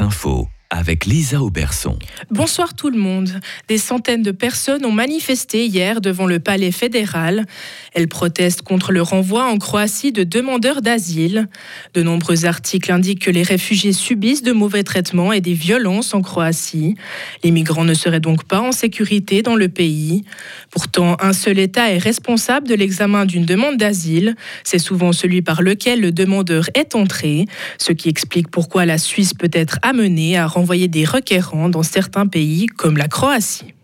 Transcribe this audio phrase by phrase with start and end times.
[0.00, 1.98] infos avec Lisa Auberson.
[2.30, 3.40] Bonsoir tout le monde.
[3.68, 7.46] Des centaines de personnes ont manifesté hier devant le palais fédéral.
[7.94, 11.48] Elles protestent contre le renvoi en Croatie de demandeurs d'asile.
[11.94, 16.22] De nombreux articles indiquent que les réfugiés subissent de mauvais traitements et des violences en
[16.22, 16.96] Croatie.
[17.42, 20.24] Les migrants ne seraient donc pas en sécurité dans le pays.
[20.70, 24.36] Pourtant, un seul État est responsable de l'examen d'une demande d'asile.
[24.64, 27.46] C'est souvent celui par lequel le demandeur est entré,
[27.78, 32.26] ce qui explique pourquoi la Suisse peut être amenée à renvoyer des requérants dans certains
[32.26, 33.74] pays comme la Croatie.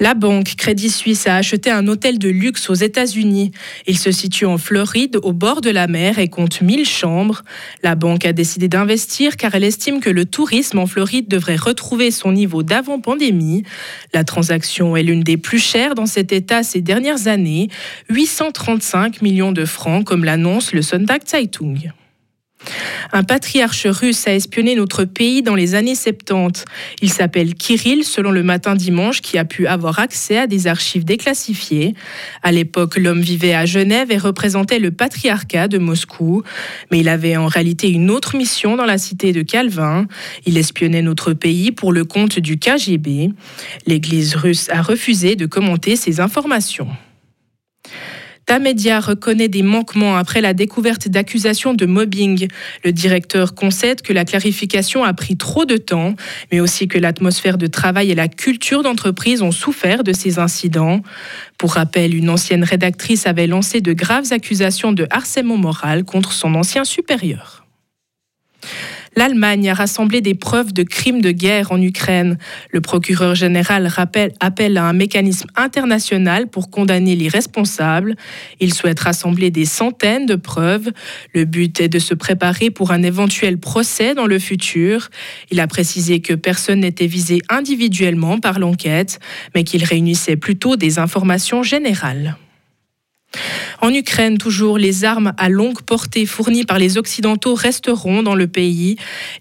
[0.00, 3.52] La banque Crédit Suisse a acheté un hôtel de luxe aux États-Unis.
[3.86, 7.42] Il se situe en Floride, au bord de la mer, et compte 1000 chambres.
[7.82, 12.10] La banque a décidé d'investir car elle estime que le tourisme en Floride devrait retrouver
[12.10, 13.64] son niveau d'avant-pandémie.
[14.14, 17.68] La transaction est l'une des plus chères dans cet État ces dernières années,
[18.08, 21.92] 835 millions de francs, comme l'annonce le Sonntag Zeitung.
[23.12, 26.64] Un patriarche russe a espionné notre pays dans les années 70.
[27.02, 31.04] Il s'appelle Kirill, selon le matin dimanche, qui a pu avoir accès à des archives
[31.04, 31.94] déclassifiées.
[32.42, 36.42] À l'époque, l'homme vivait à Genève et représentait le patriarcat de Moscou.
[36.90, 40.06] Mais il avait en réalité une autre mission dans la cité de Calvin.
[40.46, 43.30] Il espionnait notre pays pour le compte du KGB.
[43.86, 46.88] L'Église russe a refusé de commenter ces informations.
[48.52, 52.48] Tamedia reconnaît des manquements après la découverte d'accusations de mobbing.
[52.84, 56.16] Le directeur concède que la clarification a pris trop de temps,
[56.52, 61.00] mais aussi que l'atmosphère de travail et la culture d'entreprise ont souffert de ces incidents.
[61.56, 66.54] Pour rappel, une ancienne rédactrice avait lancé de graves accusations de harcèlement moral contre son
[66.54, 67.61] ancien supérieur
[69.16, 72.38] l'Allemagne a rassemblé des preuves de crimes de guerre en Ukraine.
[72.70, 73.88] Le procureur général
[74.40, 78.16] appelle à un mécanisme international pour condamner les responsables.
[78.60, 80.90] Il souhaite rassembler des centaines de preuves.
[81.34, 85.10] Le but est de se préparer pour un éventuel procès dans le futur.
[85.50, 89.20] Il a précisé que personne n'était visé individuellement par l'enquête,
[89.54, 92.36] mais qu'il réunissait plutôt des informations générales.
[93.82, 98.46] En Ukraine, toujours, les armes à longue portée fournies par les Occidentaux resteront dans le
[98.46, 98.94] pays.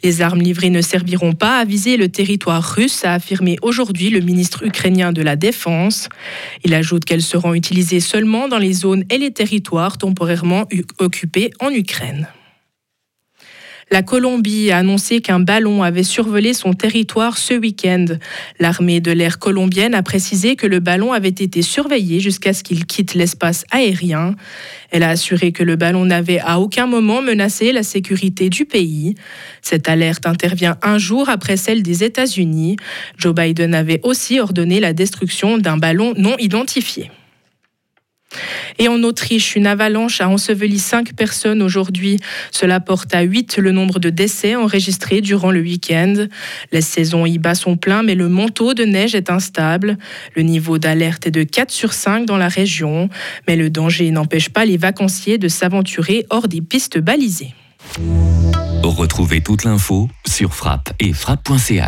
[0.04, 4.20] Les armes livrées ne serviront pas à viser le territoire russe, a affirmé aujourd'hui le
[4.20, 6.10] ministre ukrainien de la Défense.
[6.66, 11.70] Il ajoute qu'elles seront utilisées seulement dans les zones et les territoires temporairement occupés en
[11.70, 12.28] Ukraine.
[13.94, 18.06] La Colombie a annoncé qu'un ballon avait survolé son territoire ce week-end.
[18.58, 22.86] L'armée de l'air colombienne a précisé que le ballon avait été surveillé jusqu'à ce qu'il
[22.86, 24.36] quitte l'espace aérien.
[24.92, 29.16] Elle a assuré que le ballon n'avait à aucun moment menacé la sécurité du pays.
[29.62, 32.78] Cette alerte intervient un jour après celle des États-Unis.
[33.18, 37.12] Joe Biden avait aussi ordonné la destruction d'un ballon non identifié.
[38.82, 42.18] Et en Autriche, une avalanche a enseveli cinq personnes aujourd'hui.
[42.50, 46.26] Cela porte à 8 le nombre de décès enregistrés durant le week-end.
[46.72, 50.00] Les saisons y bat son plein, mais le manteau de neige est instable.
[50.36, 53.08] Le niveau d'alerte est de 4 sur 5 dans la région,
[53.48, 57.54] mais le danger n'empêche pas les vacanciers de s'aventurer hors des pistes balisées.
[58.82, 61.78] Retrouvez toute l'info sur frappe et frappe.ch.